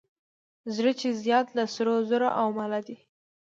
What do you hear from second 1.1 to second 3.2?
زیات له سرو زرو او ماله دی.